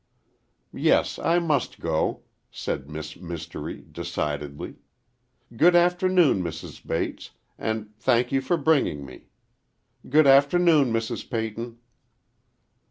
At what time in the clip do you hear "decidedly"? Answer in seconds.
3.91-4.77